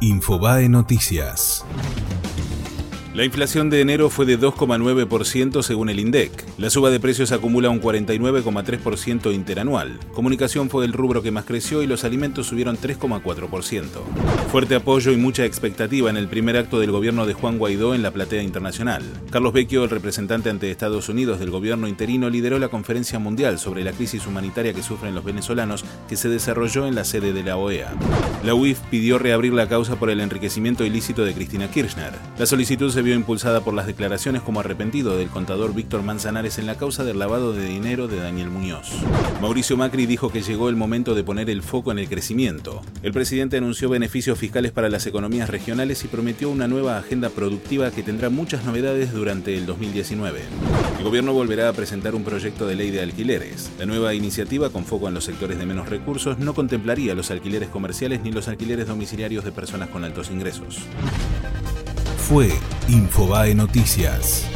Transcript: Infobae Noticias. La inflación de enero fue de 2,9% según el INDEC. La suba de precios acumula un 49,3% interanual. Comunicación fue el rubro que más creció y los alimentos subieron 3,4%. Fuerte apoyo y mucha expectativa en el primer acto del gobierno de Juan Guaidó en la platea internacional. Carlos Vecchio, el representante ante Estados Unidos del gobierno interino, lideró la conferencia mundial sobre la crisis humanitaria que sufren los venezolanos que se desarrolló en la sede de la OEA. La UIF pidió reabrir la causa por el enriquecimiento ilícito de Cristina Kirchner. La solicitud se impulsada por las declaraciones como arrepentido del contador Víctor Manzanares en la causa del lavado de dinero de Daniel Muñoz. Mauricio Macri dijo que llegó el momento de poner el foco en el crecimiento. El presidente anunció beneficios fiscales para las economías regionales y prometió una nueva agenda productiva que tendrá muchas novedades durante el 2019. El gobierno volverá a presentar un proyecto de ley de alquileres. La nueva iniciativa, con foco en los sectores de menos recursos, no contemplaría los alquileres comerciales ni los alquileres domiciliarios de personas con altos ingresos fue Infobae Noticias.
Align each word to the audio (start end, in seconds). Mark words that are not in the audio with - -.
Infobae 0.00 0.68
Noticias. 0.68 1.64
La 3.18 3.24
inflación 3.24 3.68
de 3.68 3.80
enero 3.80 4.10
fue 4.10 4.26
de 4.26 4.38
2,9% 4.38 5.62
según 5.64 5.88
el 5.88 5.98
INDEC. 5.98 6.30
La 6.56 6.70
suba 6.70 6.88
de 6.88 7.00
precios 7.00 7.32
acumula 7.32 7.68
un 7.68 7.82
49,3% 7.82 9.34
interanual. 9.34 9.98
Comunicación 10.14 10.70
fue 10.70 10.84
el 10.84 10.92
rubro 10.92 11.20
que 11.20 11.32
más 11.32 11.44
creció 11.44 11.82
y 11.82 11.88
los 11.88 12.04
alimentos 12.04 12.46
subieron 12.46 12.78
3,4%. 12.78 13.82
Fuerte 14.52 14.76
apoyo 14.76 15.10
y 15.10 15.16
mucha 15.16 15.44
expectativa 15.44 16.10
en 16.10 16.16
el 16.16 16.28
primer 16.28 16.56
acto 16.56 16.78
del 16.78 16.92
gobierno 16.92 17.26
de 17.26 17.34
Juan 17.34 17.58
Guaidó 17.58 17.92
en 17.92 18.04
la 18.04 18.12
platea 18.12 18.40
internacional. 18.40 19.02
Carlos 19.30 19.52
Vecchio, 19.52 19.82
el 19.82 19.90
representante 19.90 20.48
ante 20.48 20.70
Estados 20.70 21.08
Unidos 21.08 21.40
del 21.40 21.50
gobierno 21.50 21.88
interino, 21.88 22.30
lideró 22.30 22.60
la 22.60 22.68
conferencia 22.68 23.18
mundial 23.18 23.58
sobre 23.58 23.82
la 23.82 23.90
crisis 23.90 24.28
humanitaria 24.28 24.74
que 24.74 24.84
sufren 24.84 25.16
los 25.16 25.24
venezolanos 25.24 25.84
que 26.08 26.14
se 26.14 26.28
desarrolló 26.28 26.86
en 26.86 26.94
la 26.94 27.02
sede 27.02 27.32
de 27.32 27.42
la 27.42 27.56
OEA. 27.56 27.96
La 28.44 28.54
UIF 28.54 28.78
pidió 28.92 29.18
reabrir 29.18 29.54
la 29.54 29.68
causa 29.68 29.96
por 29.98 30.08
el 30.08 30.20
enriquecimiento 30.20 30.84
ilícito 30.84 31.24
de 31.24 31.34
Cristina 31.34 31.68
Kirchner. 31.68 32.12
La 32.38 32.46
solicitud 32.46 32.92
se 32.92 33.07
impulsada 33.14 33.60
por 33.60 33.74
las 33.74 33.86
declaraciones 33.86 34.42
como 34.42 34.60
arrepentido 34.60 35.16
del 35.16 35.28
contador 35.28 35.74
Víctor 35.74 36.02
Manzanares 36.02 36.58
en 36.58 36.66
la 36.66 36.76
causa 36.76 37.04
del 37.04 37.18
lavado 37.18 37.52
de 37.52 37.64
dinero 37.64 38.08
de 38.08 38.18
Daniel 38.18 38.50
Muñoz. 38.50 38.90
Mauricio 39.40 39.76
Macri 39.76 40.06
dijo 40.06 40.30
que 40.30 40.42
llegó 40.42 40.68
el 40.68 40.76
momento 40.76 41.14
de 41.14 41.24
poner 41.24 41.50
el 41.50 41.62
foco 41.62 41.92
en 41.92 41.98
el 41.98 42.08
crecimiento. 42.08 42.82
El 43.02 43.12
presidente 43.12 43.56
anunció 43.56 43.88
beneficios 43.88 44.38
fiscales 44.38 44.72
para 44.72 44.88
las 44.88 45.06
economías 45.06 45.50
regionales 45.50 46.04
y 46.04 46.08
prometió 46.08 46.50
una 46.50 46.68
nueva 46.68 46.98
agenda 46.98 47.30
productiva 47.30 47.90
que 47.90 48.02
tendrá 48.02 48.30
muchas 48.30 48.64
novedades 48.64 49.12
durante 49.12 49.56
el 49.56 49.66
2019. 49.66 50.40
El 50.98 51.04
gobierno 51.04 51.32
volverá 51.32 51.68
a 51.68 51.72
presentar 51.72 52.14
un 52.14 52.24
proyecto 52.24 52.66
de 52.66 52.74
ley 52.74 52.90
de 52.90 53.02
alquileres. 53.02 53.70
La 53.78 53.86
nueva 53.86 54.14
iniciativa, 54.14 54.70
con 54.70 54.84
foco 54.84 55.08
en 55.08 55.14
los 55.14 55.24
sectores 55.24 55.58
de 55.58 55.66
menos 55.66 55.88
recursos, 55.88 56.38
no 56.38 56.54
contemplaría 56.54 57.14
los 57.14 57.30
alquileres 57.30 57.68
comerciales 57.68 58.22
ni 58.22 58.32
los 58.32 58.48
alquileres 58.48 58.88
domiciliarios 58.88 59.44
de 59.44 59.52
personas 59.52 59.88
con 59.88 60.04
altos 60.04 60.30
ingresos 60.30 60.78
fue 62.28 62.50
Infobae 62.88 63.54
Noticias. 63.54 64.46